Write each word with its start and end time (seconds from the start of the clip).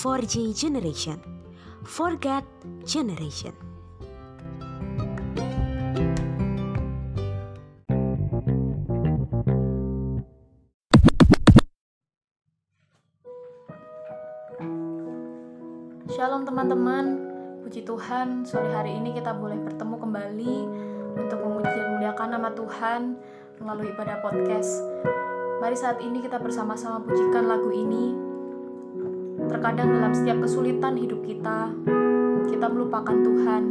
4G 0.00 0.56
generation. 0.56 1.20
Forget 1.84 2.40
generation. 2.88 3.52
Shalom 16.08 16.48
teman-teman, 16.48 17.20
puji 17.60 17.84
Tuhan 17.84 18.48
sore 18.48 18.72
hari 18.72 18.96
ini 18.96 19.12
kita 19.12 19.36
boleh 19.36 19.60
bertemu 19.68 20.00
kembali 20.00 20.56
untuk 21.20 21.44
memuji 21.44 21.76
dan 21.76 21.92
memuliakan 21.92 22.28
nama 22.40 22.48
Tuhan 22.56 23.20
melalui 23.60 23.92
ibadah 23.92 24.24
podcast. 24.24 24.80
Mari 25.60 25.76
saat 25.76 26.00
ini 26.00 26.24
kita 26.24 26.40
bersama-sama 26.40 27.04
pujikan 27.04 27.44
lagu 27.44 27.68
ini. 27.68 28.29
Terkadang 29.50 29.90
dalam 29.90 30.14
setiap 30.14 30.46
kesulitan 30.46 30.94
hidup 30.94 31.26
kita, 31.26 31.74
kita 32.46 32.66
melupakan 32.70 33.18
Tuhan. 33.18 33.62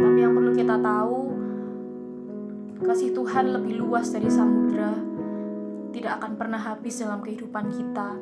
Tapi 0.00 0.16
yang 0.16 0.32
perlu 0.32 0.56
kita 0.56 0.80
tahu, 0.80 1.18
kasih 2.80 3.12
Tuhan 3.12 3.52
lebih 3.52 3.84
luas 3.84 4.08
dari 4.08 4.32
samudra, 4.32 4.96
tidak 5.92 6.24
akan 6.24 6.40
pernah 6.40 6.56
habis 6.56 7.04
dalam 7.04 7.20
kehidupan 7.20 7.68
kita. 7.68 8.16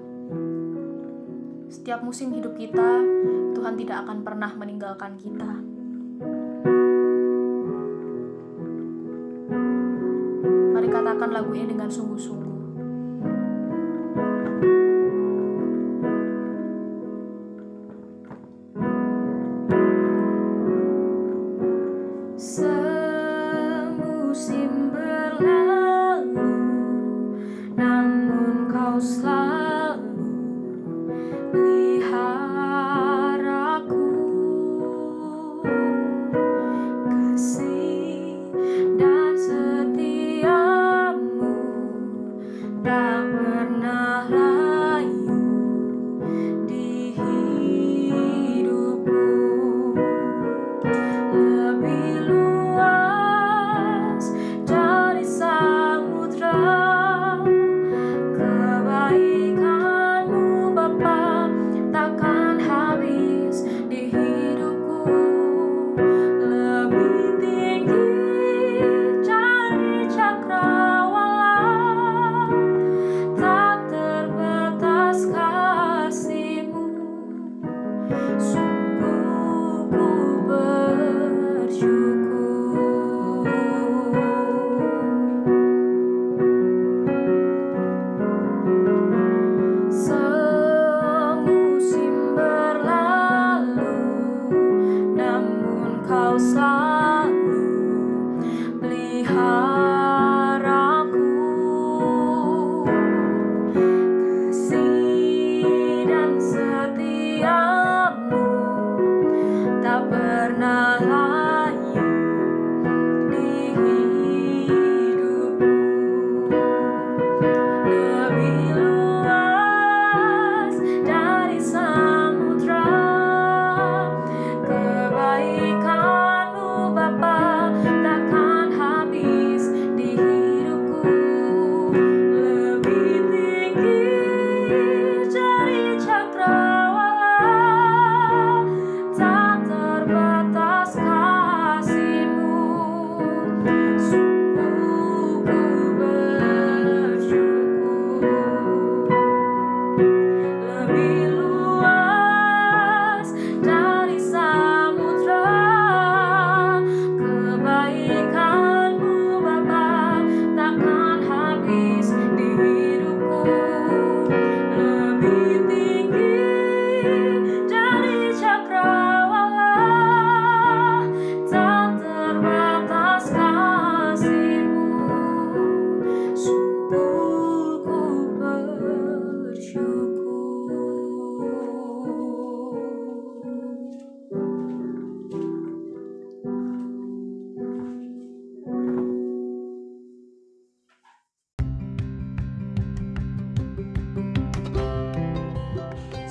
Setiap 1.71 2.03
musim 2.03 2.35
hidup 2.35 2.59
kita, 2.59 2.99
Tuhan 3.55 3.79
tidak 3.79 4.03
akan 4.03 4.19
pernah 4.27 4.51
meninggalkan 4.59 5.15
kita. 5.15 5.53
Mari 10.75 10.89
katakan 10.91 11.31
lagu 11.31 11.55
ini 11.55 11.71
dengan 11.71 11.87
sungguh-sungguh. 11.87 12.48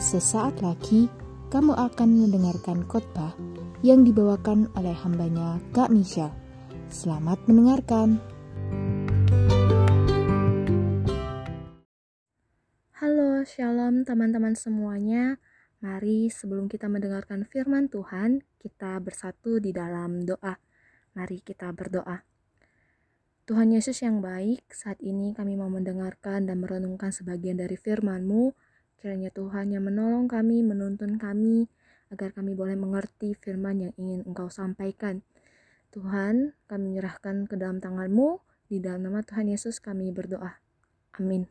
Sesaat 0.08 0.64
lagi, 0.64 1.12
kamu 1.52 1.76
akan 1.76 2.08
mendengarkan 2.24 2.88
khotbah 2.88 3.36
yang 3.84 4.08
dibawakan 4.08 4.72
oleh 4.80 4.96
hambanya 5.04 5.60
Kak 5.76 5.92
Michelle. 5.92 6.32
Selamat 6.88 7.36
mendengarkan. 7.44 8.16
Halo, 12.96 13.44
shalom 13.44 14.08
teman-teman 14.08 14.56
semuanya. 14.56 15.44
Mari 15.84 16.32
sebelum 16.32 16.72
kita 16.72 16.88
mendengarkan 16.88 17.44
firman 17.44 17.92
Tuhan, 17.92 18.48
kita 18.64 19.04
bersatu 19.04 19.60
di 19.60 19.76
dalam 19.76 20.24
doa. 20.24 20.56
Mari 21.20 21.44
kita 21.44 21.76
berdoa. 21.76 22.24
Tuhan 23.44 23.76
Yesus 23.76 24.00
yang 24.08 24.24
baik, 24.24 24.72
saat 24.72 25.04
ini 25.04 25.36
kami 25.36 25.60
mau 25.60 25.68
mendengarkan 25.68 26.48
dan 26.48 26.64
merenungkan 26.64 27.12
sebagian 27.12 27.60
dari 27.60 27.76
firman-Mu. 27.76 28.67
Kiranya 28.98 29.30
Tuhan 29.30 29.74
yang 29.74 29.86
menolong 29.86 30.26
kami, 30.26 30.66
menuntun 30.66 31.22
kami, 31.22 31.70
agar 32.10 32.34
kami 32.34 32.58
boleh 32.58 32.74
mengerti 32.74 33.38
firman 33.38 33.90
yang 33.90 33.94
ingin 33.98 34.26
Engkau 34.26 34.50
sampaikan. 34.50 35.22
Tuhan, 35.94 36.58
kami 36.66 36.98
menyerahkan 36.98 37.46
ke 37.46 37.56
dalam 37.56 37.78
tangan-Mu, 37.78 38.42
di 38.68 38.84
dalam 38.84 39.08
nama 39.08 39.24
Tuhan 39.24 39.48
Yesus 39.48 39.80
kami 39.80 40.12
berdoa. 40.12 40.60
Amin. 41.16 41.48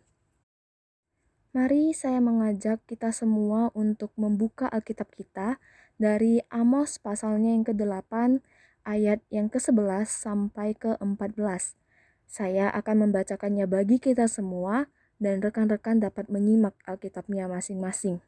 Mari 1.57 1.97
saya 1.97 2.21
mengajak 2.21 2.85
kita 2.85 3.17
semua 3.17 3.73
untuk 3.73 4.13
membuka 4.21 4.69
Alkitab 4.69 5.09
kita 5.17 5.57
dari 5.97 6.45
Amos 6.53 7.01
pasalnya 7.01 7.57
yang 7.57 7.65
ke-8 7.65 8.45
ayat 8.85 9.25
yang 9.33 9.49
ke-11 9.49 10.05
sampai 10.05 10.77
ke-14. 10.77 11.81
Saya 12.29 12.69
akan 12.77 13.09
membacakannya 13.09 13.65
bagi 13.65 13.97
kita 13.97 14.29
semua 14.29 14.93
dan 15.17 15.41
rekan-rekan 15.41 16.01
dapat 16.01 16.29
menyimak 16.29 16.77
Alkitabnya 16.85 17.49
masing-masing. 17.49 18.21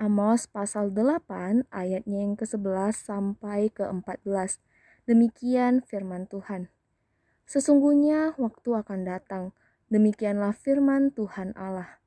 Amos 0.00 0.48
pasal 0.48 0.88
8 0.96 1.68
ayatnya 1.68 2.24
yang 2.24 2.32
ke-11 2.32 2.96
sampai 2.96 3.68
ke-14. 3.68 4.56
Demikian 5.04 5.84
firman 5.84 6.24
Tuhan. 6.24 6.72
Sesungguhnya 7.44 8.32
waktu 8.40 8.80
akan 8.80 9.04
datang, 9.04 9.52
demikianlah 9.92 10.56
firman 10.56 11.12
Tuhan 11.12 11.52
Allah. 11.58 12.00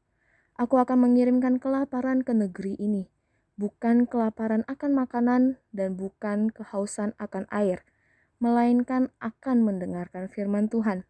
Aku 0.57 0.81
akan 0.81 1.05
mengirimkan 1.09 1.59
kelaparan 1.61 2.23
ke 2.25 2.33
negeri 2.33 2.79
ini, 2.79 3.11
bukan 3.59 4.09
kelaparan 4.09 4.63
akan 4.65 4.91
makanan 4.95 5.41
dan 5.69 5.93
bukan 5.93 6.49
kehausan 6.49 7.13
akan 7.21 7.45
air, 7.53 7.85
melainkan 8.41 9.13
akan 9.21 9.65
mendengarkan 9.65 10.29
firman 10.31 10.65
Tuhan. 10.65 11.05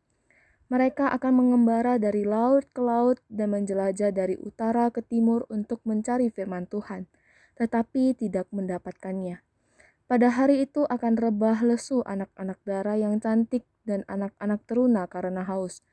Mereka 0.72 1.12
akan 1.12 1.34
mengembara 1.36 2.00
dari 2.00 2.24
laut 2.24 2.68
ke 2.72 2.80
laut 2.80 3.20
dan 3.28 3.52
menjelajah 3.52 4.16
dari 4.16 4.40
utara 4.40 4.88
ke 4.90 5.04
timur 5.04 5.44
untuk 5.52 5.84
mencari 5.84 6.32
firman 6.32 6.68
Tuhan, 6.68 7.12
tetapi 7.60 8.16
tidak 8.16 8.48
mendapatkannya. 8.56 9.44
Pada 10.08 10.30
hari 10.30 10.68
itu 10.68 10.84
akan 10.88 11.16
rebah 11.16 11.64
lesu 11.64 12.04
anak-anak 12.04 12.60
darah 12.68 13.00
yang 13.00 13.20
cantik 13.24 13.64
dan 13.88 14.04
anak-anak 14.12 14.60
teruna 14.68 15.08
karena 15.08 15.48
haus. 15.48 15.84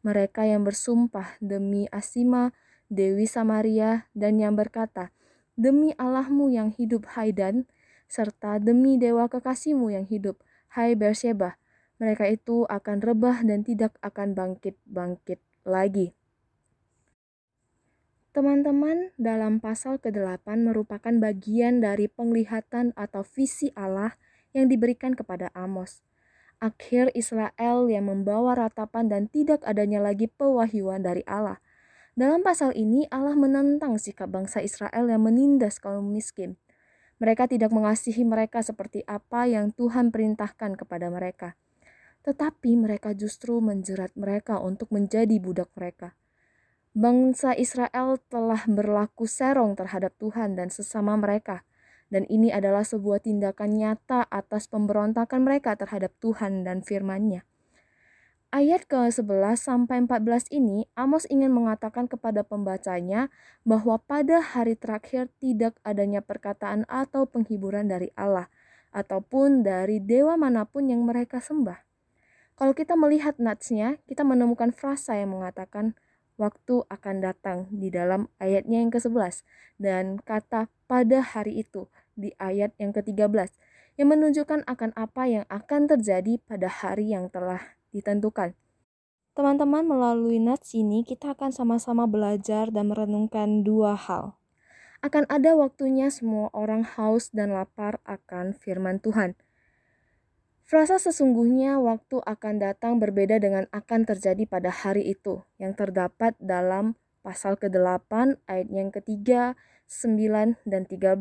Mereka 0.00 0.48
yang 0.48 0.64
bersumpah 0.64 1.36
demi 1.44 1.84
Asima, 1.92 2.56
Dewi 2.88 3.28
Samaria, 3.28 4.08
dan 4.16 4.40
yang 4.40 4.56
berkata, 4.56 5.12
Demi 5.60 5.92
Allahmu 6.00 6.48
yang 6.48 6.72
hidup 6.72 7.04
Haidan, 7.12 7.68
serta 8.08 8.56
demi 8.56 8.96
dewa 8.96 9.28
kekasihmu 9.28 9.92
yang 9.92 10.08
hidup, 10.08 10.40
Hai 10.72 10.96
Beersheba, 10.96 11.59
mereka 12.00 12.24
itu 12.24 12.64
akan 12.64 13.04
rebah 13.04 13.44
dan 13.44 13.60
tidak 13.60 13.92
akan 14.00 14.32
bangkit-bangkit 14.32 15.36
lagi. 15.68 16.16
Teman-teman, 18.32 19.12
dalam 19.20 19.60
pasal 19.60 20.00
ke-8 20.00 20.48
merupakan 20.64 21.12
bagian 21.12 21.84
dari 21.84 22.08
penglihatan 22.08 22.96
atau 22.96 23.20
visi 23.20 23.68
Allah 23.76 24.16
yang 24.56 24.72
diberikan 24.72 25.12
kepada 25.12 25.52
Amos. 25.52 26.00
Akhir 26.56 27.12
Israel 27.12 27.90
yang 27.92 28.08
membawa 28.08 28.56
ratapan 28.56 29.12
dan 29.12 29.28
tidak 29.28 29.60
adanya 29.68 30.00
lagi 30.00 30.24
pewahyuan 30.24 31.04
dari 31.04 31.20
Allah. 31.28 31.60
Dalam 32.16 32.40
pasal 32.40 32.72
ini, 32.72 33.04
Allah 33.12 33.36
menentang 33.36 34.00
sikap 34.00 34.32
bangsa 34.32 34.64
Israel 34.64 35.10
yang 35.10 35.20
menindas 35.20 35.76
kaum 35.76 36.08
miskin. 36.08 36.56
Mereka 37.20 37.50
tidak 37.50 37.74
mengasihi 37.74 38.24
mereka 38.24 38.64
seperti 38.64 39.04
apa 39.04 39.44
yang 39.44 39.74
Tuhan 39.74 40.08
perintahkan 40.14 40.80
kepada 40.80 41.12
mereka 41.12 41.60
tetapi 42.26 42.76
mereka 42.76 43.16
justru 43.16 43.58
menjerat 43.60 44.12
mereka 44.16 44.60
untuk 44.60 44.92
menjadi 44.92 45.36
budak 45.40 45.72
mereka. 45.72 46.14
Bangsa 46.90 47.54
Israel 47.54 48.18
telah 48.28 48.66
berlaku 48.66 49.24
serong 49.24 49.78
terhadap 49.78 50.10
Tuhan 50.18 50.58
dan 50.58 50.74
sesama 50.74 51.14
mereka, 51.14 51.62
dan 52.10 52.26
ini 52.26 52.50
adalah 52.50 52.82
sebuah 52.82 53.22
tindakan 53.22 53.78
nyata 53.78 54.26
atas 54.26 54.66
pemberontakan 54.66 55.46
mereka 55.46 55.78
terhadap 55.78 56.10
Tuhan 56.18 56.66
dan 56.66 56.82
firman-Nya. 56.82 57.46
Ayat 58.50 58.90
ke-11 58.90 59.54
sampai 59.62 60.02
14 60.10 60.50
ini 60.50 60.90
Amos 60.98 61.22
ingin 61.30 61.54
mengatakan 61.54 62.10
kepada 62.10 62.42
pembacanya 62.42 63.30
bahwa 63.62 64.02
pada 64.02 64.42
hari 64.42 64.74
terakhir 64.74 65.30
tidak 65.38 65.78
adanya 65.86 66.18
perkataan 66.18 66.82
atau 66.90 67.30
penghiburan 67.30 67.86
dari 67.86 68.10
Allah 68.18 68.50
ataupun 68.90 69.62
dari 69.62 70.02
dewa 70.02 70.34
mana 70.34 70.66
pun 70.66 70.90
yang 70.90 71.06
mereka 71.06 71.38
sembah. 71.38 71.89
Kalau 72.60 72.76
kita 72.76 72.92
melihat 72.92 73.40
natsnya, 73.40 73.96
kita 74.04 74.20
menemukan 74.20 74.68
frasa 74.68 75.16
yang 75.16 75.32
mengatakan 75.32 75.96
waktu 76.36 76.84
akan 76.92 77.24
datang 77.24 77.72
di 77.72 77.88
dalam 77.88 78.28
ayatnya 78.36 78.84
yang 78.84 78.92
ke-11 78.92 79.48
dan 79.80 80.20
kata 80.20 80.68
pada 80.84 81.24
hari 81.24 81.64
itu 81.64 81.88
di 82.12 82.36
ayat 82.36 82.76
yang 82.76 82.92
ke-13 82.92 83.56
yang 83.96 84.12
menunjukkan 84.12 84.68
akan 84.68 84.92
apa 84.92 85.24
yang 85.24 85.44
akan 85.48 85.88
terjadi 85.88 86.36
pada 86.44 86.68
hari 86.68 87.16
yang 87.16 87.32
telah 87.32 87.64
ditentukan. 87.96 88.52
Teman-teman, 89.32 89.88
melalui 89.88 90.36
nats 90.36 90.76
ini 90.76 91.00
kita 91.00 91.32
akan 91.32 91.56
sama-sama 91.56 92.04
belajar 92.04 92.68
dan 92.68 92.92
merenungkan 92.92 93.64
dua 93.64 93.96
hal. 93.96 94.36
Akan 95.00 95.24
ada 95.32 95.56
waktunya 95.56 96.12
semua 96.12 96.52
orang 96.52 96.84
haus 96.84 97.32
dan 97.32 97.56
lapar 97.56 98.04
akan 98.04 98.52
firman 98.52 99.00
Tuhan. 99.00 99.32
Frasa 100.70 101.02
sesungguhnya 101.02 101.82
waktu 101.82 102.22
akan 102.22 102.62
datang 102.62 103.02
berbeda 103.02 103.42
dengan 103.42 103.66
akan 103.74 104.06
terjadi 104.06 104.46
pada 104.46 104.70
hari 104.70 105.02
itu 105.02 105.42
yang 105.58 105.74
terdapat 105.74 106.38
dalam 106.38 106.94
pasal 107.26 107.58
ke-8 107.58 108.38
ayat 108.46 108.70
yang 108.70 108.94
ketiga, 108.94 109.58
9, 109.90 110.62
dan 110.62 110.86
13. 110.86 111.18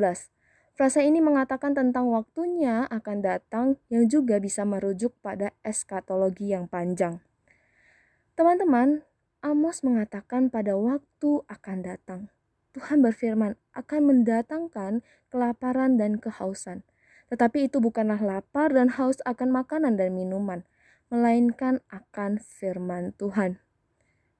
Frasa 0.78 1.02
ini 1.02 1.18
mengatakan 1.18 1.74
tentang 1.74 2.14
waktunya 2.14 2.86
akan 2.94 3.26
datang 3.26 3.82
yang 3.90 4.06
juga 4.06 4.38
bisa 4.38 4.70
merujuk 4.70 5.18
pada 5.26 5.50
eskatologi 5.66 6.54
yang 6.54 6.70
panjang. 6.70 7.18
Teman-teman, 8.38 9.02
Amos 9.42 9.82
mengatakan 9.82 10.54
pada 10.54 10.78
waktu 10.78 11.42
akan 11.50 11.78
datang. 11.82 12.30
Tuhan 12.78 13.02
berfirman 13.02 13.58
akan 13.74 14.02
mendatangkan 14.14 15.02
kelaparan 15.34 15.98
dan 15.98 16.22
kehausan. 16.22 16.86
Tetapi 17.30 17.70
itu 17.70 17.78
bukanlah 17.78 18.18
lapar 18.22 18.74
dan 18.74 18.90
haus 18.98 19.22
akan 19.26 19.54
makanan 19.54 20.02
dan 20.02 20.18
minuman, 20.18 20.66
melainkan 21.14 21.82
akan 21.94 22.42
firman 22.42 23.14
Tuhan. 23.18 23.62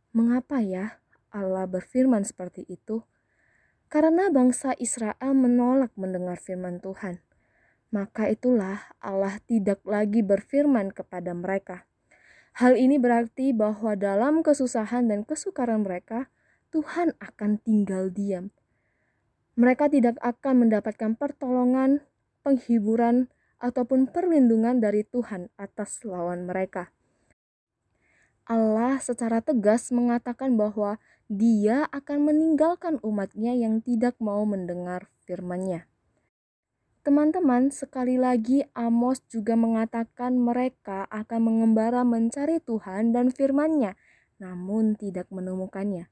Mengapa 0.10 0.62
ya 0.66 0.98
Allah 1.30 1.70
berfirman 1.70 2.26
seperti 2.26 2.66
itu? 2.66 3.06
Karena 3.90 4.34
bangsa 4.34 4.74
Israel 4.82 5.34
menolak 5.38 5.94
mendengar 5.94 6.42
firman 6.42 6.82
Tuhan. 6.82 7.22
Maka 7.90 8.30
itulah 8.30 8.90
Allah 9.02 9.42
tidak 9.50 9.82
lagi 9.86 10.22
berfirman 10.22 10.94
kepada 10.94 11.34
mereka. 11.34 11.90
Hal 12.58 12.78
ini 12.78 13.02
berarti 13.02 13.54
bahwa 13.54 13.94
dalam 13.98 14.42
kesusahan 14.42 15.10
dan 15.10 15.26
kesukaran 15.26 15.86
mereka, 15.86 16.30
Tuhan 16.70 17.18
akan 17.18 17.62
tinggal 17.62 18.14
diam. 18.14 18.54
Mereka 19.58 19.90
tidak 19.90 20.22
akan 20.22 20.70
mendapatkan 20.70 21.18
pertolongan 21.18 22.06
penghiburan, 22.42 23.28
ataupun 23.60 24.08
perlindungan 24.08 24.80
dari 24.80 25.04
Tuhan 25.04 25.52
atas 25.60 26.02
lawan 26.08 26.48
mereka. 26.48 26.96
Allah 28.50 28.98
secara 28.98 29.46
tegas 29.46 29.94
mengatakan 29.94 30.58
bahwa 30.58 30.98
dia 31.30 31.86
akan 31.94 32.34
meninggalkan 32.34 32.98
umatnya 33.06 33.54
yang 33.54 33.78
tidak 33.86 34.18
mau 34.18 34.42
mendengar 34.48 35.12
firman-Nya. 35.30 35.86
Teman-teman, 37.06 37.70
sekali 37.70 38.18
lagi 38.18 38.66
Amos 38.74 39.22
juga 39.30 39.54
mengatakan 39.54 40.36
mereka 40.36 41.06
akan 41.14 41.40
mengembara 41.46 42.02
mencari 42.02 42.58
Tuhan 42.58 43.14
dan 43.14 43.30
firman-Nya, 43.30 43.94
namun 44.42 44.98
tidak 44.98 45.30
menemukannya. 45.30 46.10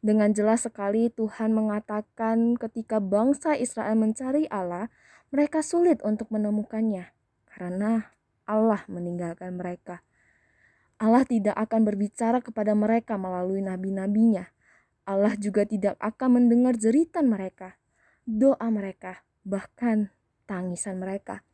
Dengan 0.00 0.32
jelas 0.32 0.64
sekali 0.64 1.12
Tuhan 1.12 1.52
mengatakan 1.52 2.56
ketika 2.56 3.02
bangsa 3.02 3.54
Israel 3.58 4.00
mencari 4.00 4.48
Allah, 4.48 4.88
mereka 5.34 5.62
sulit 5.62 6.02
untuk 6.06 6.30
menemukannya 6.30 7.10
karena 7.50 8.12
Allah 8.46 8.86
meninggalkan 8.86 9.58
mereka. 9.58 10.06
Allah 10.96 11.26
tidak 11.28 11.58
akan 11.58 11.84
berbicara 11.84 12.40
kepada 12.40 12.72
mereka 12.72 13.20
melalui 13.20 13.60
nabi-nabinya. 13.60 14.48
Allah 15.06 15.36
juga 15.36 15.68
tidak 15.68 16.00
akan 16.02 16.40
mendengar 16.40 16.74
jeritan 16.74 17.30
mereka, 17.30 17.78
doa 18.24 18.66
mereka, 18.72 19.22
bahkan 19.46 20.10
tangisan 20.48 20.98
mereka. 20.98 21.46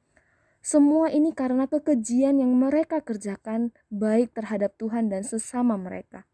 Semua 0.63 1.11
ini 1.11 1.35
karena 1.35 1.67
kekejian 1.67 2.39
yang 2.39 2.55
mereka 2.55 3.03
kerjakan 3.03 3.75
baik 3.91 4.31
terhadap 4.31 4.79
Tuhan 4.79 5.11
dan 5.11 5.27
sesama 5.27 5.75
mereka. 5.75 6.25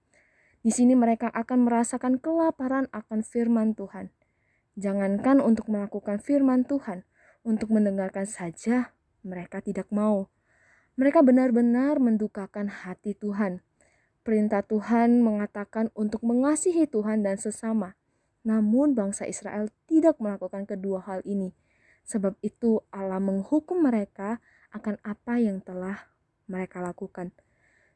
Di 0.60 0.68
sini 0.68 0.92
mereka 0.92 1.32
akan 1.32 1.64
merasakan 1.64 2.20
kelaparan 2.20 2.92
akan 2.92 3.24
firman 3.24 3.72
Tuhan. 3.72 4.12
Jangankan 4.76 5.40
untuk 5.40 5.72
melakukan 5.72 6.20
firman 6.20 6.68
Tuhan, 6.68 7.08
untuk 7.48 7.72
mendengarkan 7.72 8.28
saja 8.28 8.92
mereka 9.24 9.64
tidak 9.64 9.88
mau. 9.88 10.28
Mereka 11.00 11.24
benar-benar 11.24 11.96
mendukakan 11.96 12.68
hati 12.68 13.16
Tuhan. 13.16 13.64
Perintah 14.20 14.60
Tuhan 14.60 15.24
mengatakan 15.24 15.88
untuk 15.96 16.20
mengasihi 16.20 16.84
Tuhan 16.84 17.24
dan 17.24 17.40
sesama. 17.40 17.96
Namun 18.44 18.92
bangsa 18.92 19.24
Israel 19.24 19.72
tidak 19.88 20.20
melakukan 20.20 20.68
kedua 20.68 21.00
hal 21.08 21.24
ini. 21.24 21.56
Sebab 22.04 22.36
itu 22.44 22.84
Allah 22.92 23.22
menghukum 23.22 23.80
mereka 23.80 24.44
akan 24.68 25.00
apa 25.00 25.40
yang 25.40 25.64
telah 25.64 26.12
mereka 26.44 26.84
lakukan. 26.84 27.32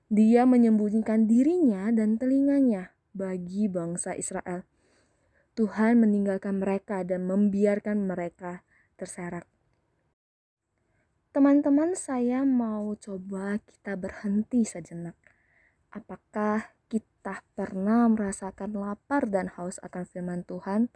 Dia 0.08 0.48
menyembunyikan 0.48 1.28
dirinya 1.28 1.92
dan 1.92 2.16
telinganya 2.16 2.96
bagi 3.12 3.68
bangsa 3.68 4.16
Israel. 4.16 4.64
Tuhan 5.52 6.00
meninggalkan 6.00 6.56
mereka 6.56 7.04
dan 7.04 7.28
membiarkan 7.28 8.08
mereka 8.08 8.64
terserak. 9.02 9.50
Teman-teman, 11.34 11.98
saya 11.98 12.46
mau 12.46 12.94
coba 12.94 13.58
kita 13.58 13.98
berhenti 13.98 14.62
sejenak. 14.62 15.18
Apakah 15.90 16.70
kita 16.86 17.42
pernah 17.58 18.06
merasakan 18.06 18.78
lapar 18.78 19.26
dan 19.26 19.50
haus 19.58 19.82
akan 19.82 20.06
firman 20.06 20.46
Tuhan? 20.46 20.86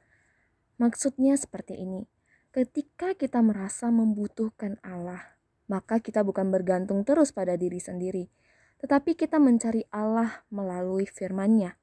Maksudnya 0.78 1.34
seperti 1.34 1.82
ini. 1.82 2.06
Ketika 2.54 3.18
kita 3.18 3.42
merasa 3.42 3.90
membutuhkan 3.90 4.78
Allah, 4.86 5.34
maka 5.66 5.98
kita 5.98 6.22
bukan 6.22 6.52
bergantung 6.54 7.02
terus 7.02 7.34
pada 7.34 7.58
diri 7.58 7.82
sendiri, 7.82 8.30
tetapi 8.78 9.18
kita 9.18 9.42
mencari 9.42 9.82
Allah 9.90 10.46
melalui 10.54 11.10
firman-Nya. 11.10 11.74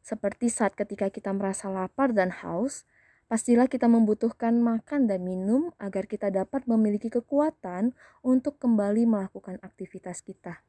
Seperti 0.00 0.48
saat 0.48 0.74
ketika 0.74 1.12
kita 1.12 1.30
merasa 1.30 1.68
lapar 1.68 2.10
dan 2.16 2.30
haus, 2.42 2.88
pastilah 3.32 3.64
kita 3.64 3.88
membutuhkan 3.88 4.60
makan 4.60 5.08
dan 5.08 5.24
minum 5.24 5.72
agar 5.80 6.04
kita 6.04 6.28
dapat 6.28 6.68
memiliki 6.68 7.08
kekuatan 7.08 7.96
untuk 8.20 8.60
kembali 8.60 9.08
melakukan 9.08 9.56
aktivitas 9.64 10.20
kita. 10.20 10.60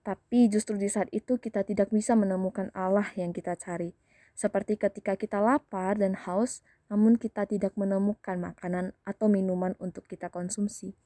Tapi 0.00 0.48
justru 0.48 0.80
di 0.80 0.88
saat 0.88 1.12
itu 1.12 1.36
kita 1.36 1.60
tidak 1.60 1.92
bisa 1.92 2.16
menemukan 2.16 2.72
Allah 2.72 3.04
yang 3.20 3.36
kita 3.36 3.52
cari. 3.52 3.92
Seperti 4.32 4.80
ketika 4.80 5.12
kita 5.12 5.44
lapar 5.44 6.00
dan 6.00 6.16
haus, 6.24 6.64
namun 6.88 7.20
kita 7.20 7.44
tidak 7.44 7.76
menemukan 7.76 8.40
makanan 8.40 8.96
atau 9.04 9.28
minuman 9.28 9.76
untuk 9.76 10.08
kita 10.08 10.32
konsumsi. 10.32 10.96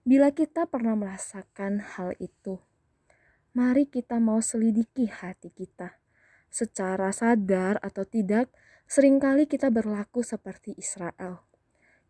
Bila 0.00 0.32
kita 0.32 0.64
pernah 0.64 0.96
merasakan 0.96 1.84
hal 2.00 2.16
itu, 2.16 2.56
mari 3.52 3.84
kita 3.84 4.16
mau 4.16 4.40
selidiki 4.40 5.12
hati 5.12 5.52
kita. 5.52 6.00
Secara 6.48 7.12
sadar 7.12 7.76
atau 7.84 8.08
tidak, 8.08 8.48
sering 8.90 9.22
kali 9.22 9.46
kita 9.46 9.70
berlaku 9.70 10.26
seperti 10.26 10.74
Israel. 10.74 11.46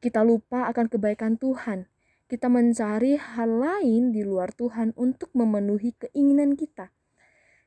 Kita 0.01 0.25
lupa 0.25 0.65
akan 0.73 0.89
kebaikan 0.89 1.37
Tuhan. 1.37 1.93
Kita 2.25 2.49
mencari 2.49 3.21
hal 3.21 3.61
lain 3.61 4.17
di 4.17 4.25
luar 4.25 4.57
Tuhan 4.57 4.97
untuk 4.97 5.29
memenuhi 5.37 5.93
keinginan 6.01 6.57
kita 6.57 6.89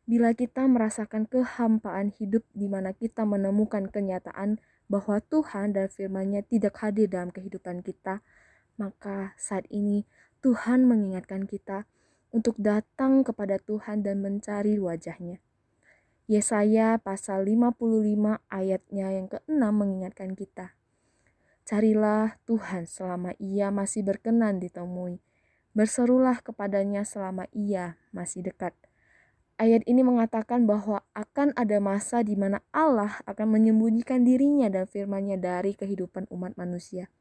bila 0.03 0.35
kita 0.35 0.67
merasakan 0.67 1.29
kehampaan 1.31 2.11
hidup 2.11 2.43
di 2.51 2.67
mana 2.67 2.91
kita 2.91 3.23
menemukan 3.23 3.87
kenyataan 3.87 4.59
bahwa 4.91 5.23
Tuhan 5.23 5.71
dan 5.71 5.87
firman-Nya 5.87 6.43
tidak 6.43 6.75
hadir 6.83 7.07
dalam 7.07 7.31
kehidupan 7.31 7.79
kita, 7.85 8.19
maka 8.75 9.31
saat 9.39 9.63
ini 9.71 10.03
Tuhan 10.43 10.83
mengingatkan 10.83 11.47
kita 11.47 11.87
untuk 12.35 12.59
datang 12.59 13.23
kepada 13.23 13.55
Tuhan 13.63 14.03
dan 14.03 14.19
mencari 14.19 14.75
wajahnya. 14.75 15.39
Yesaya 16.27 16.99
pasal 16.99 17.43
55 17.43 17.79
ayatnya 18.47 19.07
yang 19.11 19.27
ke-6 19.27 19.61
mengingatkan 19.73 20.33
kita. 20.33 20.75
Carilah 21.63 22.39
Tuhan 22.47 22.87
selama 22.87 23.35
ia 23.39 23.71
masih 23.71 24.07
berkenan 24.07 24.59
ditemui. 24.59 25.19
Berserulah 25.75 26.39
kepadanya 26.39 27.03
selama 27.03 27.47
ia 27.51 27.97
masih 28.11 28.45
dekat 28.45 28.75
Ayat 29.53 29.85
ini 29.85 30.01
mengatakan 30.01 30.65
bahwa 30.65 31.05
akan 31.13 31.53
ada 31.53 31.77
masa 31.77 32.25
di 32.25 32.33
mana 32.33 32.65
Allah 32.73 33.21
akan 33.29 33.53
menyembunyikan 33.53 34.25
dirinya 34.25 34.65
dan 34.65 34.89
firman-Nya 34.89 35.37
dari 35.37 35.77
kehidupan 35.77 36.25
umat 36.33 36.57
manusia. 36.57 37.13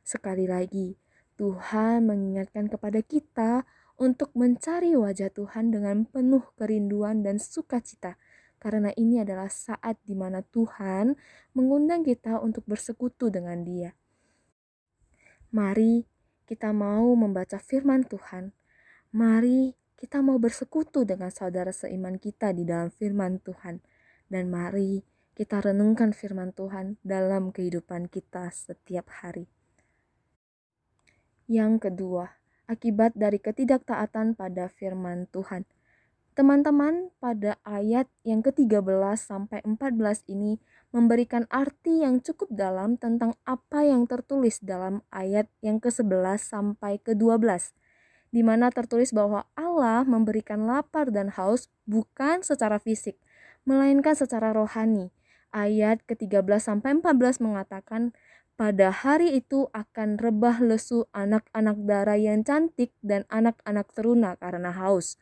Sekali 0.00 0.48
lagi, 0.48 0.96
Tuhan 1.36 2.08
mengingatkan 2.08 2.72
kepada 2.72 3.04
kita 3.04 3.68
untuk 4.00 4.32
mencari 4.32 4.96
wajah 4.96 5.28
Tuhan 5.28 5.68
dengan 5.68 6.08
penuh 6.08 6.48
kerinduan 6.56 7.20
dan 7.20 7.36
sukacita, 7.36 8.16
karena 8.56 8.90
ini 8.96 9.20
adalah 9.20 9.48
saat 9.48 10.00
di 10.04 10.16
mana 10.16 10.40
Tuhan 10.40 11.16
mengundang 11.52 12.02
kita 12.02 12.40
untuk 12.40 12.64
bersekutu 12.64 13.28
dengan 13.28 13.62
Dia. 13.62 13.92
Mari 15.54 16.04
kita 16.46 16.70
mau 16.70 17.10
membaca 17.18 17.58
firman 17.58 18.06
Tuhan. 18.06 18.54
Mari 19.10 19.74
kita 19.98 20.20
mau 20.20 20.36
bersekutu 20.38 21.02
dengan 21.02 21.32
saudara 21.32 21.72
seiman 21.72 22.20
kita 22.20 22.54
di 22.54 22.62
dalam 22.62 22.92
firman 22.92 23.42
Tuhan. 23.42 23.82
Dan 24.30 24.50
mari 24.50 25.02
kita 25.34 25.58
renungkan 25.58 26.14
firman 26.14 26.54
Tuhan 26.54 27.02
dalam 27.02 27.50
kehidupan 27.50 28.06
kita 28.06 28.52
setiap 28.54 29.10
hari. 29.22 29.50
Yang 31.46 31.90
kedua, 31.90 32.30
akibat 32.66 33.14
dari 33.14 33.38
ketidaktaatan 33.38 34.34
pada 34.34 34.66
firman 34.66 35.30
Tuhan. 35.30 35.62
Teman-teman, 36.36 37.08
pada 37.16 37.56
ayat 37.64 38.12
yang 38.20 38.44
ke-13 38.44 38.84
sampai 39.16 39.64
14 39.64 40.28
ini 40.28 40.60
memberikan 40.92 41.48
arti 41.48 42.04
yang 42.04 42.20
cukup 42.20 42.52
dalam 42.52 43.00
tentang 43.00 43.40
apa 43.48 43.88
yang 43.88 44.04
tertulis 44.04 44.60
dalam 44.60 45.00
ayat 45.08 45.48
yang 45.64 45.80
ke-11 45.80 46.36
sampai 46.36 47.00
ke-12 47.00 47.72
di 48.36 48.44
mana 48.44 48.68
tertulis 48.68 49.16
bahwa 49.16 49.48
Allah 49.56 50.04
memberikan 50.04 50.68
lapar 50.68 51.08
dan 51.08 51.32
haus 51.32 51.72
bukan 51.88 52.44
secara 52.44 52.76
fisik, 52.76 53.16
melainkan 53.64 54.12
secara 54.12 54.52
rohani. 54.52 55.08
Ayat 55.56 56.04
ke-13 56.04 56.60
sampai 56.60 57.00
14 57.00 57.40
mengatakan 57.40 58.12
pada 58.60 58.92
hari 58.92 59.40
itu 59.40 59.72
akan 59.72 60.20
rebah 60.20 60.60
lesu 60.60 61.08
anak-anak 61.16 61.80
darah 61.88 62.20
yang 62.20 62.44
cantik 62.44 62.92
dan 63.00 63.24
anak-anak 63.32 63.88
teruna 63.96 64.36
karena 64.36 64.68
haus. 64.68 65.16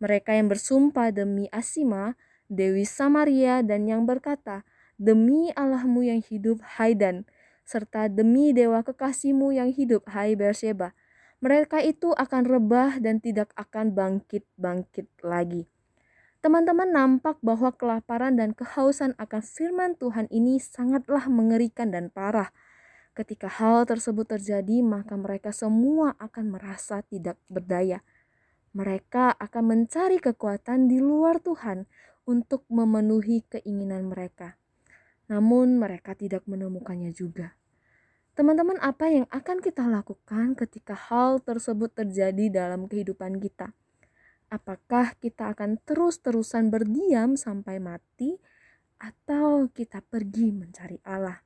Mereka 0.00 0.34
yang 0.34 0.48
bersumpah 0.48 1.12
demi 1.12 1.46
Asima, 1.52 2.16
Dewi 2.48 2.88
Samaria 2.88 3.60
dan 3.60 3.86
yang 3.86 4.08
berkata, 4.08 4.64
Demi 5.00 5.48
Allahmu 5.56 6.04
yang 6.04 6.20
hidup, 6.20 6.60
Haidan, 6.76 7.24
serta 7.64 8.08
demi 8.08 8.52
dewa 8.52 8.84
kekasihmu 8.84 9.54
yang 9.56 9.72
hidup, 9.72 10.04
hai 10.12 10.36
Beersheba 10.36 10.92
mereka 11.40 11.80
itu 11.80 12.12
akan 12.12 12.44
rebah 12.44 13.00
dan 13.00 13.16
tidak 13.16 13.56
akan 13.56 13.96
bangkit-bangkit 13.96 15.08
lagi. 15.24 15.64
Teman-teman 16.44 16.88
nampak 16.92 17.40
bahwa 17.40 17.72
kelaparan 17.72 18.36
dan 18.36 18.52
kehausan 18.52 19.16
akan 19.16 19.40
firman 19.44 19.96
Tuhan 19.96 20.28
ini 20.28 20.60
sangatlah 20.60 21.28
mengerikan 21.32 21.92
dan 21.92 22.12
parah. 22.12 22.52
Ketika 23.16 23.48
hal 23.48 23.88
tersebut 23.88 24.36
terjadi, 24.36 24.84
maka 24.84 25.16
mereka 25.16 25.52
semua 25.52 26.16
akan 26.20 26.56
merasa 26.56 27.00
tidak 27.08 27.40
berdaya. 27.48 28.04
Mereka 28.70 29.34
akan 29.34 29.64
mencari 29.66 30.22
kekuatan 30.22 30.86
di 30.86 31.02
luar 31.02 31.42
Tuhan 31.42 31.90
untuk 32.22 32.62
memenuhi 32.70 33.42
keinginan 33.50 34.06
mereka. 34.06 34.54
Namun, 35.26 35.78
mereka 35.78 36.14
tidak 36.14 36.46
menemukannya 36.46 37.10
juga. 37.10 37.58
Teman-teman, 38.38 38.78
apa 38.78 39.10
yang 39.10 39.26
akan 39.26 39.58
kita 39.58 39.90
lakukan 39.90 40.54
ketika 40.54 40.94
hal 40.94 41.42
tersebut 41.42 41.90
terjadi 41.90 42.46
dalam 42.62 42.86
kehidupan 42.86 43.42
kita? 43.42 43.74
Apakah 44.50 45.18
kita 45.18 45.50
akan 45.50 45.82
terus-terusan 45.82 46.70
berdiam 46.70 47.34
sampai 47.34 47.82
mati, 47.82 48.38
atau 49.02 49.66
kita 49.72 49.98
pergi 50.06 50.54
mencari 50.54 51.02
Allah? 51.02 51.42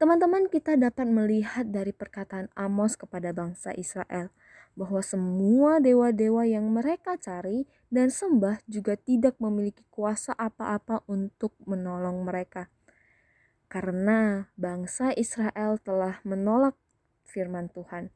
Teman-teman, 0.00 0.48
kita 0.50 0.74
dapat 0.74 1.06
melihat 1.06 1.68
dari 1.68 1.94
perkataan 1.94 2.48
Amos 2.56 2.96
kepada 2.98 3.30
bangsa 3.36 3.70
Israel 3.76 4.32
bahwa 4.80 5.04
semua 5.04 5.76
dewa-dewa 5.76 6.48
yang 6.48 6.64
mereka 6.72 7.20
cari 7.20 7.68
dan 7.92 8.08
sembah 8.08 8.64
juga 8.64 8.96
tidak 8.96 9.36
memiliki 9.36 9.84
kuasa 9.92 10.32
apa-apa 10.32 11.04
untuk 11.04 11.52
menolong 11.68 12.24
mereka 12.24 12.72
karena 13.70 14.50
bangsa 14.58 15.14
Israel 15.14 15.78
telah 15.78 16.18
menolak 16.26 16.74
firman 17.22 17.70
Tuhan, 17.70 18.10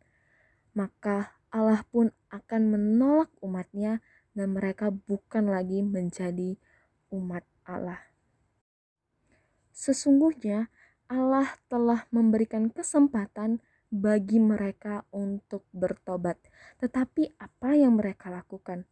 maka 0.75 1.39
Allah 1.55 1.87
pun 1.95 2.11
akan 2.35 2.75
menolak 2.75 3.31
umatnya 3.39 4.03
dan 4.35 4.59
mereka 4.59 4.91
bukan 4.91 5.47
lagi 5.47 5.87
menjadi 5.87 6.59
umat 7.15 7.47
Allah. 7.63 8.03
Sesungguhnya 9.71 10.75
Allah 11.07 11.55
telah 11.71 12.11
memberikan 12.11 12.67
kesempatan 12.75 13.63
bagi 13.95 14.43
mereka 14.43 15.07
untuk 15.15 15.63
bertobat. 15.71 16.35
Tetapi 16.83 17.39
apa 17.39 17.79
yang 17.79 17.95
mereka 17.95 18.27
lakukan? 18.35 18.91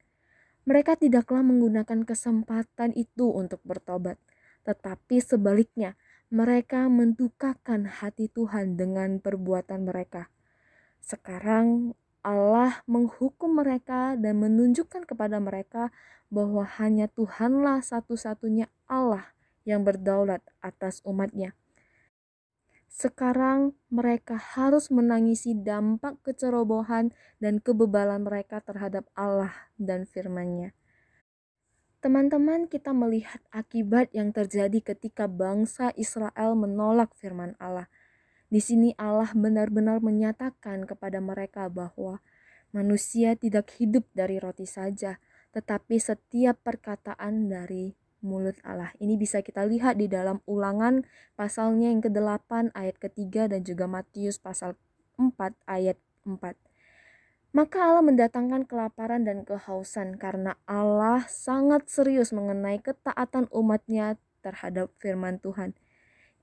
Mereka 0.62 0.94
tidaklah 0.94 1.42
menggunakan 1.42 2.06
kesempatan 2.06 2.94
itu 2.94 3.26
untuk 3.34 3.58
bertobat, 3.66 4.14
tetapi 4.62 5.18
sebaliknya 5.18 5.98
mereka 6.30 6.86
mendukakan 6.86 7.90
hati 7.90 8.30
Tuhan 8.30 8.78
dengan 8.78 9.18
perbuatan 9.18 9.82
mereka. 9.82 10.30
Sekarang 11.02 11.98
Allah 12.22 12.86
menghukum 12.86 13.58
mereka 13.58 14.14
dan 14.14 14.38
menunjukkan 14.38 15.02
kepada 15.02 15.42
mereka 15.42 15.90
bahwa 16.30 16.62
hanya 16.78 17.10
Tuhanlah 17.10 17.82
satu-satunya 17.82 18.70
Allah 18.86 19.34
yang 19.66 19.82
berdaulat 19.82 20.46
atas 20.62 21.02
umatnya. 21.02 21.58
Sekarang 22.92 23.72
mereka 23.88 24.36
harus 24.36 24.92
menangisi 24.92 25.56
dampak 25.56 26.20
kecerobohan 26.20 27.08
dan 27.40 27.56
kebebalan 27.56 28.20
mereka 28.20 28.60
terhadap 28.60 29.08
Allah 29.16 29.72
dan 29.80 30.04
firman-Nya. 30.04 30.76
Teman-teman, 32.04 32.68
kita 32.68 32.92
melihat 32.92 33.40
akibat 33.48 34.12
yang 34.12 34.34
terjadi 34.34 34.92
ketika 34.92 35.24
bangsa 35.24 35.88
Israel 35.96 36.52
menolak 36.52 37.16
firman 37.16 37.56
Allah. 37.56 37.88
Di 38.52 38.60
sini 38.60 38.92
Allah 39.00 39.32
benar-benar 39.32 40.04
menyatakan 40.04 40.84
kepada 40.84 41.22
mereka 41.24 41.72
bahwa 41.72 42.20
manusia 42.76 43.32
tidak 43.40 43.72
hidup 43.80 44.04
dari 44.12 44.36
roti 44.36 44.68
saja, 44.68 45.16
tetapi 45.56 45.96
setiap 45.96 46.60
perkataan 46.60 47.48
dari 47.48 47.96
mulut 48.22 48.56
Allah. 48.62 48.94
Ini 49.02 49.18
bisa 49.18 49.42
kita 49.42 49.66
lihat 49.66 49.98
di 49.98 50.06
dalam 50.06 50.40
ulangan 50.48 51.02
pasalnya 51.34 51.90
yang 51.90 52.00
ke-8 52.00 52.72
ayat 52.72 52.96
ketiga 52.96 53.50
dan 53.50 53.66
juga 53.66 53.90
Matius 53.90 54.38
pasal 54.38 54.78
4 55.18 55.36
ayat 55.68 55.98
4. 56.24 56.56
Maka 57.52 57.78
Allah 57.84 58.00
mendatangkan 58.00 58.64
kelaparan 58.64 59.28
dan 59.28 59.44
kehausan 59.44 60.16
karena 60.16 60.56
Allah 60.64 61.28
sangat 61.28 61.84
serius 61.92 62.32
mengenai 62.32 62.80
ketaatan 62.80 63.44
umatnya 63.52 64.16
terhadap 64.40 64.88
firman 64.96 65.36
Tuhan. 65.36 65.76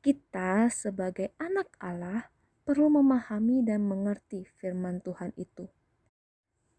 Kita 0.06 0.70
sebagai 0.70 1.34
anak 1.42 1.74
Allah 1.82 2.30
perlu 2.62 2.94
memahami 3.02 3.66
dan 3.66 3.90
mengerti 3.90 4.46
firman 4.62 5.02
Tuhan 5.02 5.34
itu. 5.34 5.66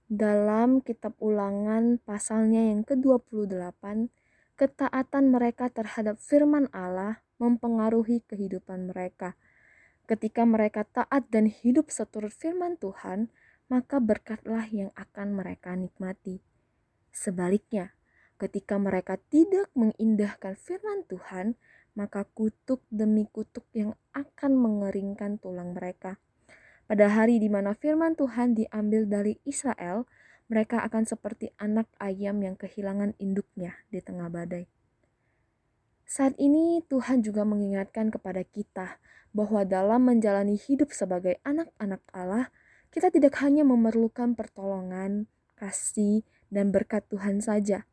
Dalam 0.06 0.78
kitab 0.78 1.18
ulangan 1.18 1.98
pasalnya 2.02 2.70
yang 2.70 2.86
ke-28, 2.86 4.10
ketaatan 4.60 5.32
mereka 5.32 5.72
terhadap 5.72 6.20
firman 6.20 6.68
Allah 6.76 7.24
mempengaruhi 7.40 8.20
kehidupan 8.28 8.92
mereka. 8.92 9.40
Ketika 10.04 10.44
mereka 10.44 10.84
taat 10.84 11.32
dan 11.32 11.48
hidup 11.48 11.88
seturut 11.88 12.36
firman 12.36 12.76
Tuhan, 12.76 13.32
maka 13.72 14.04
berkatlah 14.04 14.68
yang 14.68 14.92
akan 15.00 15.32
mereka 15.32 15.72
nikmati. 15.72 16.44
Sebaliknya, 17.08 17.96
ketika 18.36 18.76
mereka 18.76 19.16
tidak 19.32 19.72
mengindahkan 19.72 20.60
firman 20.60 21.08
Tuhan, 21.08 21.56
maka 21.96 22.28
kutuk 22.28 22.84
demi 22.92 23.24
kutuk 23.32 23.64
yang 23.72 23.96
akan 24.12 24.60
mengeringkan 24.60 25.40
tulang 25.40 25.72
mereka. 25.72 26.20
Pada 26.84 27.08
hari 27.08 27.40
di 27.40 27.48
mana 27.48 27.72
firman 27.72 28.12
Tuhan 28.12 28.52
diambil 28.52 29.08
dari 29.08 29.40
Israel, 29.48 30.04
mereka 30.50 30.82
akan 30.82 31.06
seperti 31.06 31.54
anak 31.62 31.86
ayam 32.02 32.42
yang 32.42 32.58
kehilangan 32.58 33.14
induknya 33.22 33.78
di 33.86 34.02
tengah 34.02 34.26
badai. 34.26 34.66
Saat 36.10 36.34
ini 36.42 36.82
Tuhan 36.90 37.22
juga 37.22 37.46
mengingatkan 37.46 38.10
kepada 38.10 38.42
kita 38.42 38.98
bahwa 39.30 39.62
dalam 39.62 40.10
menjalani 40.10 40.58
hidup 40.58 40.90
sebagai 40.90 41.38
anak-anak 41.46 42.02
Allah, 42.10 42.50
kita 42.90 43.14
tidak 43.14 43.38
hanya 43.38 43.62
memerlukan 43.62 44.34
pertolongan, 44.34 45.30
kasih, 45.54 46.26
dan 46.50 46.74
berkat 46.74 47.06
Tuhan 47.06 47.38
saja. 47.38 47.86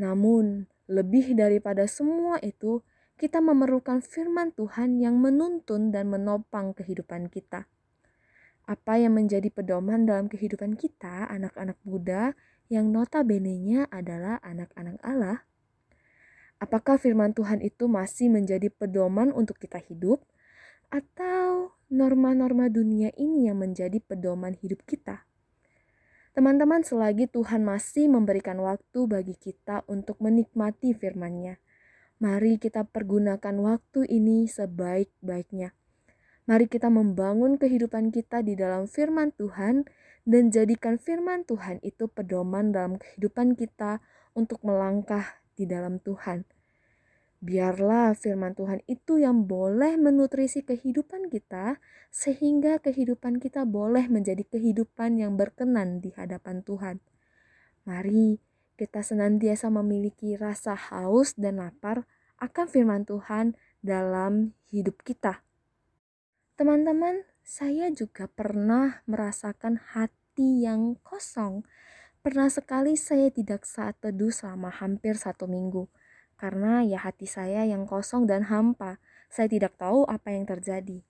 Namun, 0.00 0.72
lebih 0.88 1.36
daripada 1.36 1.84
semua 1.84 2.40
itu, 2.40 2.80
kita 3.20 3.44
memerlukan 3.44 4.00
firman 4.00 4.56
Tuhan 4.56 4.96
yang 4.96 5.20
menuntun 5.20 5.92
dan 5.92 6.08
menopang 6.08 6.72
kehidupan 6.72 7.28
kita 7.28 7.68
apa 8.66 8.98
yang 8.98 9.14
menjadi 9.14 9.46
pedoman 9.46 10.10
dalam 10.10 10.26
kehidupan 10.26 10.74
kita, 10.74 11.30
anak-anak 11.30 11.78
muda, 11.86 12.34
yang 12.66 12.90
notabene-nya 12.90 13.86
adalah 13.94 14.42
anak-anak 14.42 14.98
Allah? 15.06 15.46
Apakah 16.58 16.98
firman 16.98 17.30
Tuhan 17.30 17.62
itu 17.62 17.86
masih 17.86 18.26
menjadi 18.26 18.66
pedoman 18.74 19.30
untuk 19.30 19.62
kita 19.62 19.78
hidup, 19.78 20.26
atau 20.90 21.78
norma-norma 21.86 22.66
dunia 22.66 23.14
ini 23.14 23.46
yang 23.46 23.62
menjadi 23.62 24.02
pedoman 24.02 24.58
hidup 24.58 24.82
kita? 24.82 25.22
Teman-teman, 26.34 26.82
selagi 26.82 27.30
Tuhan 27.30 27.62
masih 27.62 28.10
memberikan 28.10 28.58
waktu 28.58 29.06
bagi 29.06 29.38
kita 29.38 29.86
untuk 29.86 30.18
menikmati 30.18 30.90
firman-Nya, 30.90 31.62
mari 32.18 32.58
kita 32.58 32.82
pergunakan 32.82 33.54
waktu 33.62 34.10
ini 34.10 34.50
sebaik-baiknya 34.50 35.70
Mari 36.46 36.70
kita 36.70 36.86
membangun 36.86 37.58
kehidupan 37.58 38.14
kita 38.14 38.38
di 38.38 38.54
dalam 38.54 38.86
firman 38.86 39.34
Tuhan 39.34 39.82
dan 40.22 40.54
jadikan 40.54 40.94
firman 40.94 41.42
Tuhan 41.42 41.82
itu 41.82 42.06
pedoman 42.06 42.70
dalam 42.70 43.02
kehidupan 43.02 43.58
kita 43.58 43.98
untuk 44.38 44.62
melangkah 44.62 45.42
di 45.58 45.66
dalam 45.66 45.98
Tuhan. 45.98 46.46
Biarlah 47.42 48.14
firman 48.14 48.54
Tuhan 48.54 48.82
itu 48.90 49.22
yang 49.22 49.44
boleh 49.44 49.94
menutrisi 49.98 50.62
kehidupan 50.62 51.28
kita, 51.30 51.78
sehingga 52.10 52.82
kehidupan 52.82 53.38
kita 53.38 53.62
boleh 53.68 54.08
menjadi 54.10 54.42
kehidupan 54.46 55.20
yang 55.20 55.38
berkenan 55.38 56.02
di 56.02 56.10
hadapan 56.14 56.62
Tuhan. 56.62 57.02
Mari 57.86 58.38
kita 58.74 59.02
senantiasa 59.02 59.70
memiliki 59.70 60.34
rasa 60.34 60.74
haus 60.74 61.38
dan 61.38 61.62
lapar 61.62 62.08
akan 62.42 62.66
firman 62.66 63.02
Tuhan 63.06 63.54
dalam 63.84 64.56
hidup 64.68 65.06
kita. 65.06 65.45
Teman-teman, 66.56 67.20
saya 67.44 67.92
juga 67.92 68.32
pernah 68.32 69.04
merasakan 69.04 69.76
hati 69.92 70.64
yang 70.64 70.96
kosong. 71.04 71.68
Pernah 72.24 72.48
sekali 72.48 72.96
saya 72.96 73.28
tidak 73.28 73.68
saat 73.68 74.00
teduh 74.00 74.32
selama 74.32 74.72
hampir 74.72 75.20
satu 75.20 75.44
minggu. 75.44 75.92
Karena 76.40 76.80
ya 76.80 77.04
hati 77.04 77.28
saya 77.28 77.68
yang 77.68 77.84
kosong 77.84 78.24
dan 78.24 78.48
hampa. 78.48 78.96
Saya 79.28 79.52
tidak 79.52 79.76
tahu 79.76 80.08
apa 80.08 80.32
yang 80.32 80.48
terjadi. 80.48 81.04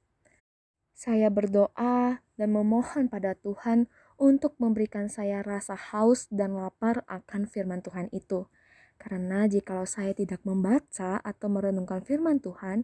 Saya 0.99 1.31
berdoa 1.31 2.27
dan 2.35 2.49
memohon 2.51 3.07
pada 3.07 3.39
Tuhan 3.39 3.87
untuk 4.19 4.59
memberikan 4.59 5.07
saya 5.07 5.47
rasa 5.47 5.79
haus 5.79 6.27
dan 6.27 6.59
lapar 6.59 7.07
akan 7.07 7.47
firman 7.47 7.87
Tuhan 7.87 8.11
itu. 8.11 8.51
Karena 8.99 9.47
jikalau 9.47 9.87
saya 9.87 10.11
tidak 10.11 10.43
membaca 10.43 11.23
atau 11.23 11.47
merenungkan 11.47 12.03
firman 12.03 12.43
Tuhan, 12.43 12.83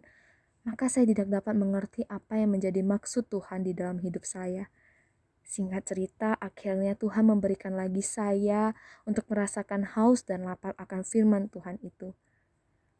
maka 0.63 0.87
saya 0.87 1.03
tidak 1.03 1.27
dapat 1.27 1.55
mengerti 1.59 2.07
apa 2.07 2.39
yang 2.39 2.55
menjadi 2.55 2.79
maksud 2.79 3.27
Tuhan 3.27 3.67
di 3.67 3.75
dalam 3.75 3.99
hidup 3.99 4.23
saya. 4.23 4.71
Singkat 5.43 5.83
cerita, 5.83 6.29
akhirnya 6.39 6.95
Tuhan 6.95 7.27
memberikan 7.27 7.75
lagi 7.75 7.99
saya 7.99 8.71
untuk 9.03 9.27
merasakan 9.27 9.83
haus 9.95 10.23
dan 10.23 10.47
lapar 10.47 10.71
akan 10.79 11.03
firman 11.03 11.51
Tuhan 11.51 11.83
itu. 11.83 12.15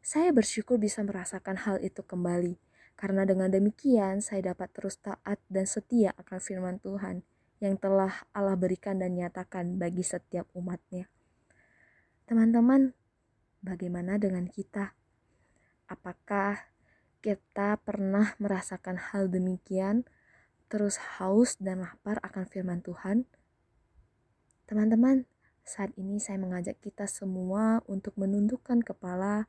Saya 0.04 0.28
bersyukur 0.36 0.76
bisa 0.76 1.00
merasakan 1.00 1.64
hal 1.64 1.80
itu 1.80 2.04
kembali, 2.04 2.60
karena 3.00 3.24
dengan 3.24 3.48
demikian 3.48 4.20
saya 4.20 4.52
dapat 4.52 4.68
terus 4.76 5.00
taat 5.00 5.40
dan 5.48 5.64
setia 5.64 6.12
akan 6.20 6.38
firman 6.44 6.76
Tuhan 6.84 7.24
yang 7.64 7.80
telah 7.80 8.28
Allah 8.36 8.60
berikan 8.60 9.00
dan 9.00 9.16
nyatakan 9.16 9.80
bagi 9.80 10.04
setiap 10.04 10.44
umatnya. 10.52 11.08
Teman-teman, 12.28 12.92
bagaimana 13.64 14.20
dengan 14.20 14.44
kita? 14.44 14.92
Apakah 15.88 16.73
kita 17.24 17.80
pernah 17.80 18.36
merasakan 18.36 19.00
hal 19.00 19.32
demikian, 19.32 20.04
terus 20.68 21.00
haus 21.16 21.56
dan 21.56 21.80
lapar 21.80 22.20
akan 22.20 22.44
firman 22.44 22.84
Tuhan? 22.84 23.24
Teman-teman, 24.68 25.24
saat 25.64 25.96
ini 25.96 26.20
saya 26.20 26.36
mengajak 26.36 26.76
kita 26.84 27.08
semua 27.08 27.80
untuk 27.88 28.12
menundukkan 28.20 28.84
kepala, 28.84 29.48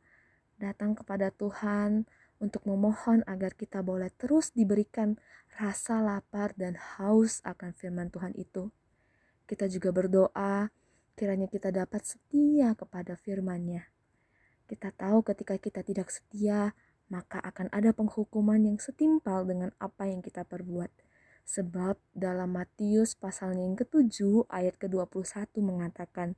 datang 0.56 0.96
kepada 0.96 1.36
Tuhan, 1.36 2.08
untuk 2.40 2.64
memohon 2.64 3.28
agar 3.28 3.52
kita 3.52 3.84
boleh 3.84 4.08
terus 4.16 4.56
diberikan 4.56 5.20
rasa 5.60 6.00
lapar 6.00 6.56
dan 6.56 6.80
haus 6.80 7.44
akan 7.44 7.76
firman 7.76 8.08
Tuhan 8.08 8.32
itu. 8.40 8.72
Kita 9.44 9.68
juga 9.68 9.92
berdoa, 9.92 10.72
kiranya 11.20 11.52
kita 11.52 11.76
dapat 11.76 12.08
setia 12.08 12.72
kepada 12.72 13.20
firman-Nya. 13.20 13.92
Kita 14.64 14.96
tahu 14.96 15.28
ketika 15.28 15.60
kita 15.60 15.84
tidak 15.84 16.08
setia, 16.08 16.72
maka 17.08 17.38
akan 17.42 17.70
ada 17.70 17.94
penghukuman 17.94 18.58
yang 18.62 18.78
setimpal 18.82 19.46
dengan 19.46 19.72
apa 19.78 20.10
yang 20.10 20.26
kita 20.26 20.42
perbuat. 20.46 20.90
Sebab 21.46 22.02
dalam 22.18 22.58
Matius 22.58 23.14
pasalnya 23.14 23.70
yang 23.70 23.78
ketujuh 23.78 24.50
ayat 24.50 24.82
ke-21 24.82 25.54
mengatakan, 25.62 26.34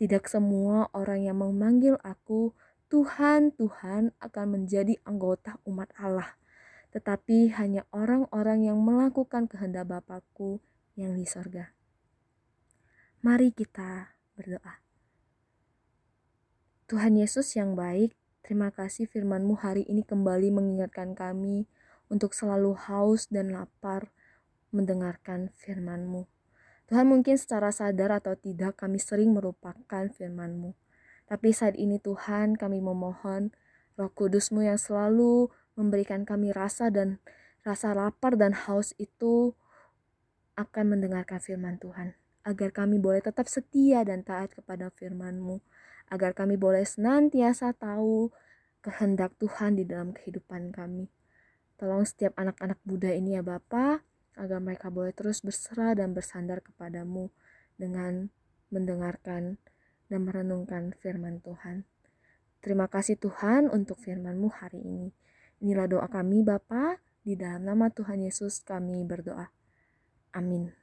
Tidak 0.00 0.24
semua 0.24 0.88
orang 0.96 1.28
yang 1.28 1.44
memanggil 1.44 2.00
aku 2.00 2.56
Tuhan, 2.90 3.54
Tuhan 3.54 4.16
akan 4.18 4.46
menjadi 4.50 4.98
anggota 5.06 5.62
umat 5.62 5.94
Allah, 5.94 6.34
tetapi 6.90 7.54
hanya 7.54 7.86
orang-orang 7.94 8.66
yang 8.66 8.82
melakukan 8.82 9.46
kehendak 9.46 9.86
Bapakku 9.86 10.58
yang 10.98 11.14
di 11.14 11.22
sorga. 11.22 11.70
Mari 13.22 13.52
kita 13.52 14.16
berdoa. 14.34 14.80
Tuhan 16.90 17.14
Yesus 17.14 17.54
yang 17.54 17.78
baik, 17.78 18.16
Terima 18.40 18.72
kasih 18.72 19.04
firmanmu 19.04 19.60
hari 19.60 19.84
ini 19.84 20.00
kembali 20.00 20.48
mengingatkan 20.48 21.12
kami 21.12 21.68
untuk 22.08 22.32
selalu 22.32 22.72
haus 22.72 23.28
dan 23.28 23.52
lapar 23.52 24.08
mendengarkan 24.72 25.52
firmanmu. 25.60 26.24
Tuhan 26.88 27.06
mungkin 27.06 27.36
secara 27.36 27.68
sadar 27.68 28.16
atau 28.16 28.34
tidak 28.34 28.80
kami 28.80 28.96
sering 28.96 29.36
merupakan 29.36 30.08
firmanmu. 30.08 30.72
Tapi 31.28 31.48
saat 31.52 31.76
ini 31.76 32.00
Tuhan 32.00 32.56
kami 32.56 32.80
memohon 32.80 33.52
roh 33.94 34.10
kudusmu 34.10 34.64
yang 34.64 34.80
selalu 34.80 35.52
memberikan 35.76 36.24
kami 36.24 36.50
rasa 36.50 36.88
dan 36.88 37.20
rasa 37.60 37.92
lapar 37.92 38.40
dan 38.40 38.56
haus 38.56 38.96
itu 38.96 39.52
akan 40.56 40.96
mendengarkan 40.96 41.38
firman 41.38 41.76
Tuhan. 41.76 42.16
Agar 42.40 42.72
kami 42.72 42.96
boleh 42.96 43.20
tetap 43.20 43.46
setia 43.52 44.00
dan 44.00 44.24
taat 44.24 44.56
kepada 44.56 44.88
firman-Mu 44.96 45.60
agar 46.10 46.34
kami 46.34 46.58
boleh 46.58 46.82
senantiasa 46.82 47.72
tahu 47.72 48.34
kehendak 48.82 49.32
Tuhan 49.38 49.78
di 49.78 49.86
dalam 49.86 50.10
kehidupan 50.10 50.74
kami. 50.74 51.06
Tolong 51.78 52.04
setiap 52.04 52.36
anak-anak 52.36 52.82
muda 52.84 53.08
ini 53.14 53.38
ya 53.38 53.42
Bapa, 53.46 54.04
agar 54.36 54.58
mereka 54.60 54.92
boleh 54.92 55.14
terus 55.16 55.40
berserah 55.40 55.96
dan 55.96 56.12
bersandar 56.12 56.60
kepadamu 56.60 57.32
dengan 57.78 58.28
mendengarkan 58.68 59.56
dan 60.10 60.20
merenungkan 60.26 60.92
firman 61.00 61.40
Tuhan. 61.40 61.88
Terima 62.60 62.90
kasih 62.90 63.16
Tuhan 63.16 63.72
untuk 63.72 63.96
firman-Mu 64.02 64.48
hari 64.52 64.84
ini. 64.84 65.08
Inilah 65.64 65.88
doa 65.88 66.08
kami 66.10 66.44
Bapa, 66.44 67.00
di 67.20 67.36
dalam 67.36 67.68
nama 67.68 67.92
Tuhan 67.92 68.20
Yesus 68.24 68.64
kami 68.64 69.04
berdoa. 69.04 69.52
Amin. 70.32 70.79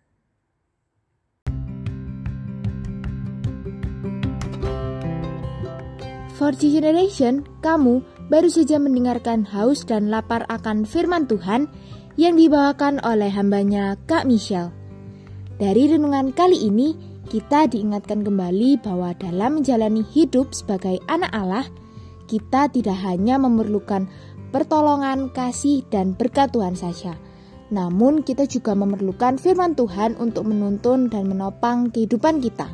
For 6.38 6.54
the 6.54 6.70
generation, 6.70 7.50
kamu 7.66 8.06
baru 8.30 8.46
saja 8.46 8.78
mendengarkan 8.78 9.42
haus 9.50 9.82
dan 9.82 10.14
lapar 10.14 10.46
akan 10.54 10.86
firman 10.86 11.26
Tuhan 11.26 11.66
yang 12.14 12.38
dibawakan 12.38 13.02
oleh 13.02 13.34
hambanya 13.34 13.98
Kak 14.06 14.30
Michelle. 14.30 14.70
Dari 15.58 15.90
renungan 15.90 16.38
kali 16.38 16.70
ini, 16.70 16.94
kita 17.26 17.66
diingatkan 17.66 18.22
kembali 18.22 18.78
bahwa 18.86 19.18
dalam 19.18 19.58
menjalani 19.58 20.06
hidup 20.14 20.54
sebagai 20.54 21.02
anak 21.10 21.34
Allah, 21.34 21.66
kita 22.30 22.70
tidak 22.70 23.02
hanya 23.02 23.42
memerlukan 23.42 24.06
pertolongan, 24.54 25.34
kasih, 25.34 25.90
dan 25.90 26.14
berkat 26.14 26.54
Tuhan 26.54 26.78
saja. 26.78 27.18
Namun 27.74 28.22
kita 28.22 28.46
juga 28.46 28.78
memerlukan 28.78 29.42
firman 29.42 29.74
Tuhan 29.74 30.14
untuk 30.22 30.46
menuntun 30.46 31.10
dan 31.10 31.34
menopang 31.34 31.90
kehidupan 31.90 32.46
kita. 32.46 32.70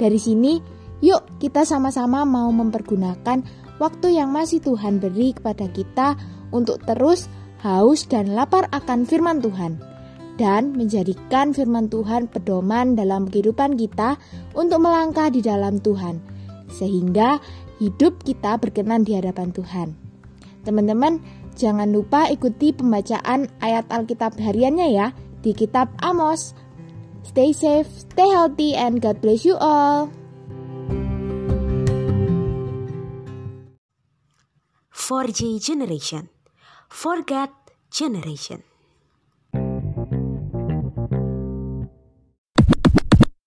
Dari 0.00 0.16
sini, 0.16 0.73
Yuk, 1.04 1.20
kita 1.36 1.68
sama-sama 1.68 2.24
mau 2.24 2.48
mempergunakan 2.48 3.44
waktu 3.76 4.16
yang 4.16 4.32
masih 4.32 4.64
Tuhan 4.64 5.04
beri 5.04 5.36
kepada 5.36 5.68
kita 5.68 6.16
untuk 6.48 6.80
terus 6.88 7.28
haus 7.60 8.08
dan 8.08 8.32
lapar 8.32 8.72
akan 8.72 9.04
firman 9.04 9.44
Tuhan 9.44 9.76
dan 10.40 10.72
menjadikan 10.72 11.52
firman 11.52 11.92
Tuhan 11.92 12.32
pedoman 12.32 12.96
dalam 12.96 13.28
kehidupan 13.28 13.76
kita 13.76 14.16
untuk 14.56 14.80
melangkah 14.80 15.28
di 15.28 15.44
dalam 15.44 15.76
Tuhan 15.76 16.24
sehingga 16.72 17.36
hidup 17.84 18.24
kita 18.24 18.56
berkenan 18.56 19.04
di 19.04 19.12
hadapan 19.12 19.52
Tuhan. 19.52 19.92
Teman-teman, 20.64 21.20
jangan 21.52 21.92
lupa 21.92 22.32
ikuti 22.32 22.72
pembacaan 22.72 23.52
ayat 23.60 23.84
Alkitab 23.92 24.40
hariannya 24.40 24.88
ya 24.96 25.12
di 25.44 25.52
kitab 25.52 25.92
Amos. 26.00 26.56
Stay 27.28 27.52
safe, 27.52 27.92
stay 27.92 28.32
healthy 28.32 28.72
and 28.72 29.04
God 29.04 29.20
bless 29.20 29.44
you 29.44 29.60
all. 29.60 30.23
For 35.04 35.26
J 35.38 35.58
generation. 35.58 36.30
Forget 36.88 37.50
generation. 37.90 38.62